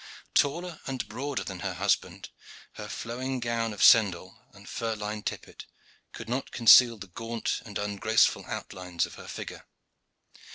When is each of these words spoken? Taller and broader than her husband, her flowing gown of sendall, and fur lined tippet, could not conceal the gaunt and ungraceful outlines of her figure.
Taller 0.33 0.79
and 0.87 1.07
broader 1.07 1.43
than 1.43 1.59
her 1.59 1.75
husband, 1.75 2.29
her 2.73 2.87
flowing 2.89 3.39
gown 3.39 3.71
of 3.71 3.83
sendall, 3.83 4.35
and 4.51 4.67
fur 4.67 4.95
lined 4.95 5.27
tippet, 5.27 5.67
could 6.11 6.27
not 6.27 6.49
conceal 6.49 6.97
the 6.97 7.05
gaunt 7.05 7.61
and 7.65 7.77
ungraceful 7.77 8.45
outlines 8.47 9.05
of 9.05 9.13
her 9.13 9.27
figure. 9.27 9.67